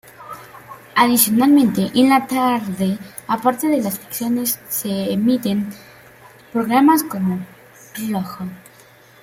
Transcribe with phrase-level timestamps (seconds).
[0.95, 5.69] Adicionalmente, en la tarde, aparte de las ficciones se emiten
[6.51, 7.37] programas como
[8.09, 8.45] "Rojo".